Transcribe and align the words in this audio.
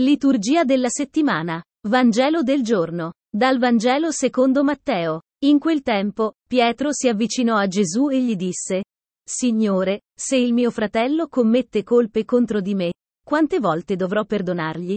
Liturgia 0.00 0.64
della 0.64 0.88
settimana. 0.88 1.62
Vangelo 1.86 2.42
del 2.42 2.62
giorno. 2.62 3.12
Dal 3.30 3.58
Vangelo 3.58 4.10
secondo 4.10 4.64
Matteo. 4.64 5.20
In 5.44 5.58
quel 5.58 5.82
tempo, 5.82 6.32
Pietro 6.48 6.94
si 6.94 7.08
avvicinò 7.08 7.56
a 7.56 7.66
Gesù 7.66 8.08
e 8.08 8.22
gli 8.22 8.34
disse, 8.34 8.84
Signore, 9.22 10.00
se 10.18 10.36
il 10.38 10.54
mio 10.54 10.70
fratello 10.70 11.28
commette 11.28 11.82
colpe 11.82 12.24
contro 12.24 12.62
di 12.62 12.74
me, 12.74 12.94
quante 13.22 13.60
volte 13.60 13.94
dovrò 13.94 14.24
perdonargli? 14.24 14.96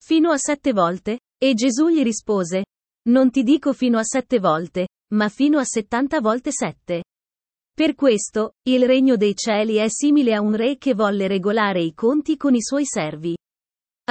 Fino 0.00 0.30
a 0.30 0.36
sette 0.36 0.72
volte? 0.72 1.18
E 1.36 1.54
Gesù 1.54 1.88
gli 1.88 2.04
rispose, 2.04 2.66
Non 3.08 3.32
ti 3.32 3.42
dico 3.42 3.72
fino 3.72 3.98
a 3.98 4.04
sette 4.04 4.38
volte, 4.38 4.86
ma 5.14 5.28
fino 5.30 5.58
a 5.58 5.64
settanta 5.64 6.20
volte 6.20 6.52
sette. 6.52 7.02
Per 7.74 7.96
questo, 7.96 8.52
il 8.68 8.86
regno 8.86 9.16
dei 9.16 9.34
cieli 9.34 9.78
è 9.78 9.88
simile 9.88 10.32
a 10.32 10.40
un 10.40 10.54
re 10.54 10.78
che 10.78 10.94
volle 10.94 11.26
regolare 11.26 11.82
i 11.82 11.92
conti 11.92 12.36
con 12.36 12.54
i 12.54 12.62
suoi 12.62 12.84
servi. 12.86 13.34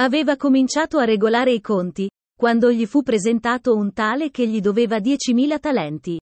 Aveva 0.02 0.36
cominciato 0.36 0.98
a 0.98 1.04
regolare 1.04 1.52
i 1.52 1.60
conti, 1.60 2.10
quando 2.36 2.72
gli 2.72 2.86
fu 2.86 3.04
presentato 3.04 3.76
un 3.76 3.92
tale 3.92 4.32
che 4.32 4.48
gli 4.48 4.60
doveva 4.60 4.96
10.000 4.96 5.60
talenti. 5.60 6.20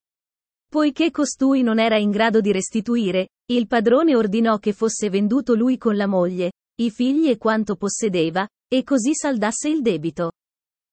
Poiché 0.68 1.10
costui 1.10 1.62
non 1.62 1.78
era 1.78 1.96
in 1.96 2.10
grado 2.10 2.42
di 2.42 2.52
restituire, 2.52 3.28
il 3.50 3.66
padrone 3.66 4.14
ordinò 4.14 4.58
che 4.58 4.74
fosse 4.74 5.08
venduto 5.08 5.54
lui 5.54 5.78
con 5.78 5.96
la 5.96 6.06
moglie, 6.06 6.52
i 6.78 6.90
figli 6.90 7.30
e 7.30 7.38
quanto 7.38 7.74
possedeva, 7.76 8.46
e 8.70 8.82
così 8.84 9.14
saldasse 9.14 9.70
il 9.70 9.80
debito. 9.80 10.32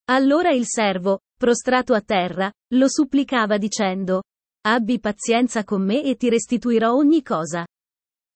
Allora 0.10 0.52
il 0.52 0.66
servo, 0.66 1.20
prostrato 1.38 1.94
a 1.94 2.00
terra, 2.00 2.50
lo 2.76 2.88
supplicava 2.88 3.58
dicendo, 3.58 4.24
Abbi 4.66 5.02
pazienza 5.02 5.66
con 5.66 5.84
me 5.84 6.04
e 6.04 6.16
ti 6.16 6.30
restituirò 6.30 6.94
ogni 6.94 7.22
cosa. 7.22 7.68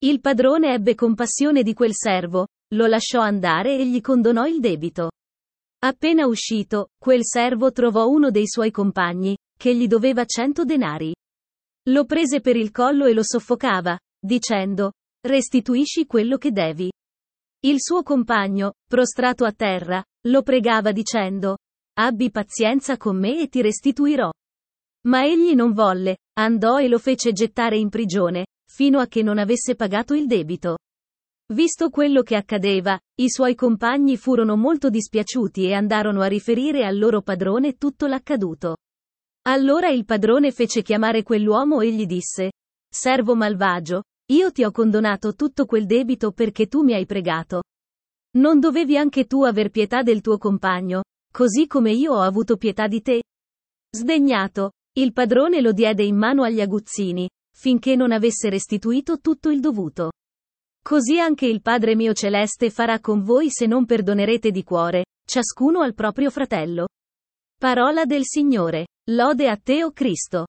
Il 0.04 0.20
padrone 0.20 0.74
ebbe 0.74 0.94
compassione 0.94 1.64
di 1.64 1.74
quel 1.74 1.94
servo, 1.94 2.48
lo 2.74 2.88
lasciò 2.88 3.20
andare 3.20 3.78
e 3.78 3.86
gli 3.88 4.02
condonò 4.02 4.46
il 4.46 4.60
debito. 4.60 5.12
Appena 5.84 6.26
uscito, 6.28 6.90
quel 6.98 7.26
servo 7.26 7.72
trovò 7.72 8.08
uno 8.08 8.30
dei 8.30 8.48
suoi 8.48 8.72
compagni, 8.72 9.38
che 9.58 9.76
gli 9.76 9.88
doveva 9.88 10.26
cento 10.26 10.64
denari. 10.64 11.14
Lo 11.90 12.06
prese 12.06 12.40
per 12.40 12.56
il 12.56 12.72
collo 12.72 13.06
e 13.06 13.14
lo 13.14 13.24
soffocava, 13.24 13.98
dicendo, 14.20 14.94
restituisci 15.28 16.06
quello 16.06 16.38
che 16.38 16.52
devi. 16.52 16.92
Il 17.64 17.78
suo 17.80 18.04
compagno, 18.04 18.74
prostrato 18.88 19.46
a 19.46 19.52
terra, 19.52 20.04
lo 20.28 20.44
pregava 20.44 20.92
dicendo, 20.92 21.58
abbi 22.00 22.32
pazienza 22.32 22.98
con 22.98 23.18
me 23.18 23.40
e 23.40 23.48
ti 23.48 23.62
restituirò. 23.62 24.32
Ma 25.08 25.26
egli 25.26 25.56
non 25.56 25.74
volle, 25.74 26.18
andò 26.40 26.80
e 26.80 26.88
lo 26.88 27.00
fece 27.00 27.32
gettare 27.34 27.78
in 27.78 27.90
prigione, 27.90 28.46
fino 28.70 29.00
a 29.00 29.08
che 29.08 29.24
non 29.24 29.40
avesse 29.40 29.76
pagato 29.76 30.14
il 30.14 30.28
debito. 30.28 30.78
Visto 31.52 31.90
quello 31.90 32.22
che 32.22 32.38
accadeva, 32.38 32.98
i 33.20 33.30
suoi 33.30 33.56
compagni 33.56 34.16
furono 34.16 34.56
molto 34.56 34.90
dispiaciuti 34.90 35.66
e 35.66 35.74
andarono 35.74 36.22
a 36.22 36.28
riferire 36.28 36.86
al 36.86 36.98
loro 36.98 37.22
padrone 37.22 37.74
tutto 37.74 38.08
l'accaduto. 38.08 38.78
Allora 39.50 39.90
il 39.90 40.06
padrone 40.06 40.52
fece 40.52 40.82
chiamare 40.82 41.24
quell'uomo 41.24 41.82
e 41.82 41.92
gli 41.92 42.06
disse, 42.06 42.54
Servo 42.90 43.36
malvagio, 43.36 44.04
io 44.32 44.52
ti 44.54 44.64
ho 44.64 44.72
condonato 44.72 45.34
tutto 45.34 45.66
quel 45.66 45.86
debito 45.86 46.32
perché 46.32 46.68
tu 46.68 46.84
mi 46.84 46.94
hai 46.94 47.06
pregato. 47.06 47.64
Non 48.38 48.62
dovevi 48.62 48.96
anche 48.96 49.26
tu 49.26 49.44
aver 49.44 49.72
pietà 49.72 50.04
del 50.04 50.22
tuo 50.22 50.38
compagno, 50.38 51.04
così 51.34 51.68
come 51.68 51.92
io 51.92 52.14
ho 52.14 52.22
avuto 52.22 52.56
pietà 52.56 52.88
di 52.88 53.02
te? 53.02 53.24
Sdegnato, 53.94 54.72
il 54.94 55.12
padrone 55.12 55.60
lo 55.60 55.74
diede 55.74 56.04
in 56.04 56.16
mano 56.16 56.44
agli 56.44 56.62
aguzzini, 56.62 57.30
finché 57.54 57.98
non 57.98 58.14
avesse 58.14 58.50
restituito 58.50 59.20
tutto 59.20 59.50
il 59.50 59.60
dovuto. 59.60 60.12
Così 60.84 61.20
anche 61.20 61.46
il 61.46 61.62
Padre 61.62 61.96
mio 61.96 62.14
celeste 62.14 62.70
farà 62.70 63.00
con 63.00 63.24
voi 63.24 63.50
se 63.50 63.68
non 63.68 63.86
perdonerete 63.86 64.52
di 64.52 64.64
cuore, 64.64 65.06
ciascuno 65.26 65.82
al 65.82 65.94
proprio 65.94 66.30
fratello. 66.32 66.88
Parola 67.58 68.06
del 68.06 68.26
Signore. 68.26 68.88
Lode 69.12 69.48
a 69.48 69.58
te, 69.58 69.84
o 69.84 69.92
Cristo. 69.92 70.48